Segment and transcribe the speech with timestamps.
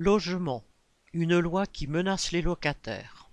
[0.00, 0.62] Logement,
[1.12, 3.28] une loi qui menace les locataires.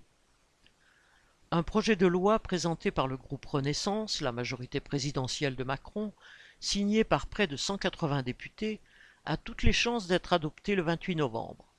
[1.52, 6.12] Un projet de loi présenté par le groupe Renaissance, la majorité présidentielle de Macron,
[6.58, 8.80] signé par près de 180 députés,
[9.26, 11.72] a toutes les chances d'être adopté le 28 novembre.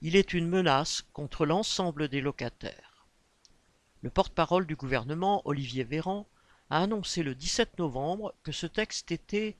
[0.00, 3.06] Il est une menace contre l'ensemble des locataires.
[4.00, 6.26] Le porte-parole du gouvernement, Olivier Véran,
[6.68, 9.56] a annoncé le 17 novembre que ce texte était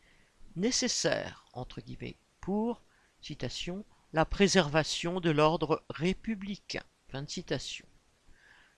[0.56, 2.82] nécessaire, entre guillemets, pour,
[3.20, 3.84] citation,
[4.14, 6.82] la préservation de l'ordre républicain.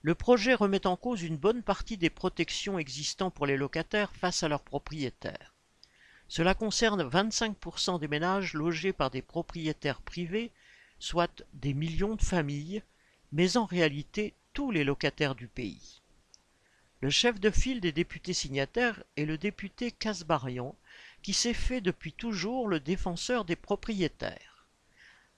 [0.02, 4.44] Le projet remet en cause une bonne partie des protections existant pour les locataires face
[4.44, 5.55] à leurs propriétaires.
[6.28, 10.52] Cela concerne 25% des ménages logés par des propriétaires privés,
[11.00, 12.82] soit des millions de familles,
[13.32, 16.00] mais en réalité tous les locataires du pays.
[17.00, 20.77] Le chef de file des députés signataires est le député Casbarian,
[21.22, 24.53] qui s'est fait depuis toujours le défenseur des propriétaires.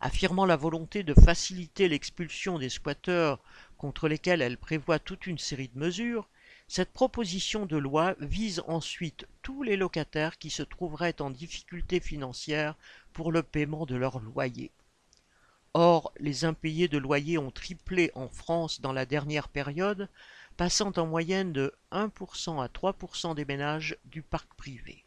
[0.00, 3.42] Affirmant la volonté de faciliter l'expulsion des squatteurs
[3.78, 6.28] contre lesquels elle prévoit toute une série de mesures,
[6.68, 12.74] cette proposition de loi vise ensuite tous les locataires qui se trouveraient en difficulté financière
[13.12, 14.70] pour le paiement de leur loyer.
[15.72, 20.08] Or, les impayés de loyer ont triplé en France dans la dernière période,
[20.56, 25.04] passant en moyenne de 1% à 3% des ménages du parc privé.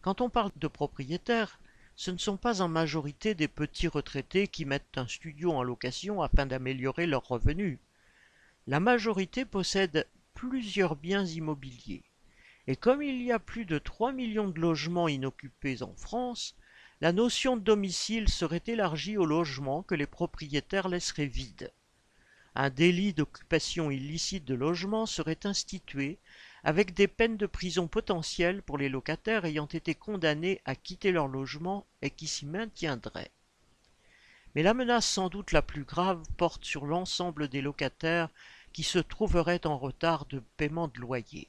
[0.00, 1.60] Quand on parle de propriétaires,
[1.96, 6.22] ce ne sont pas en majorité des petits retraités qui mettent un studio en location
[6.22, 7.78] afin d'améliorer leurs revenus.
[8.66, 12.02] La majorité possède plusieurs biens immobiliers.
[12.66, 16.54] Et comme il y a plus de 3 millions de logements inoccupés en France,
[17.00, 21.72] la notion de domicile serait élargie aux logements que les propriétaires laisseraient vides.
[22.54, 26.18] Un délit d'occupation illicite de logement serait institué
[26.64, 31.28] avec des peines de prison potentielles pour les locataires ayant été condamnés à quitter leur
[31.28, 33.32] logement et qui s'y maintiendraient.
[34.54, 38.28] Mais la menace sans doute la plus grave porte sur l'ensemble des locataires
[38.72, 41.48] qui se trouveraient en retard de paiement de loyer.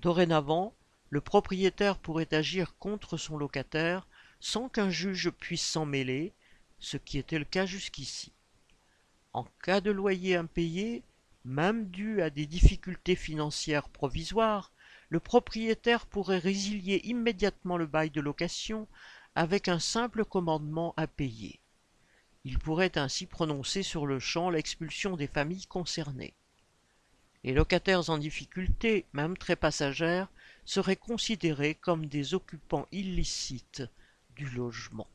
[0.00, 0.74] Dorénavant,
[1.10, 4.06] le propriétaire pourrait agir contre son locataire
[4.40, 6.32] sans qu'un juge puisse s'en mêler,
[6.78, 8.32] ce qui était le cas jusqu'ici.
[9.32, 11.02] En cas de loyer impayé,
[11.48, 14.70] même dû à des difficultés financières provisoires,
[15.08, 18.86] le propriétaire pourrait résilier immédiatement le bail de location
[19.34, 21.58] avec un simple commandement à payer.
[22.44, 26.34] Il pourrait ainsi prononcer sur le champ l'expulsion des familles concernées.
[27.44, 30.28] Les locataires en difficulté, même très passagères,
[30.66, 33.84] seraient considérés comme des occupants illicites
[34.36, 35.08] du logement.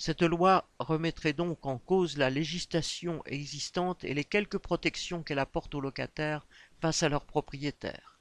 [0.00, 5.74] Cette loi remettrait donc en cause la législation existante et les quelques protections qu'elle apporte
[5.74, 6.46] aux locataires
[6.80, 8.16] face à leurs propriétaires.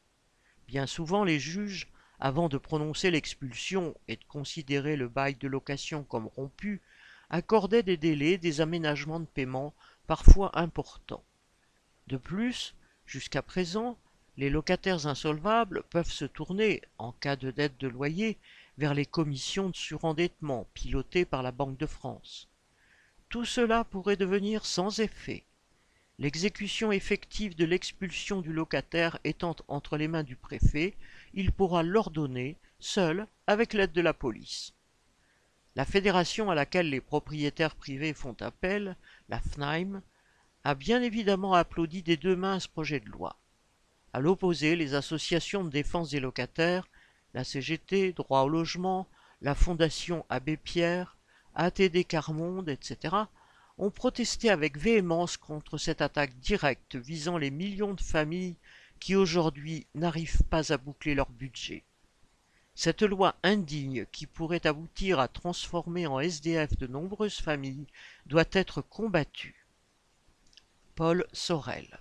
[0.67, 1.88] Bien souvent, les juges,
[2.19, 6.81] avant de prononcer l'expulsion et de considérer le bail de location comme rompu,
[7.29, 9.75] accordaient des délais, des aménagements de paiement
[10.07, 11.23] parfois importants.
[12.07, 12.73] De plus,
[13.05, 13.99] jusqu'à présent,
[14.35, 18.39] les locataires insolvables peuvent se tourner, en cas de dette de loyer,
[18.77, 22.47] vers les commissions de surendettement pilotées par la Banque de France.
[23.29, 25.43] Tout cela pourrait devenir sans effet.
[26.19, 30.95] L'exécution effective de l'expulsion du locataire étant entre les mains du préfet,
[31.33, 34.73] il pourra l'ordonner, seul, avec l'aide de la police.
[35.75, 38.95] La fédération à laquelle les propriétaires privés font appel,
[39.29, 40.01] la FNAIM,
[40.63, 43.38] a bien évidemment applaudi des deux mains ce projet de loi.
[44.11, 46.88] À l'opposé, les associations de défense des locataires
[47.38, 49.08] la CGT, Droit au logement,
[49.44, 51.18] la Fondation Abbé Pierre,
[51.53, 53.16] ATD Carmonde, etc.,
[53.78, 58.56] ont protesté avec véhémence contre cette attaque directe visant les millions de familles
[59.00, 61.84] qui aujourd'hui n'arrivent pas à boucler leur budget.
[62.74, 67.86] Cette loi indigne qui pourrait aboutir à transformer en SDF de nombreuses familles
[68.25, 69.68] doit être combattue.
[70.96, 72.00] Paul Sorel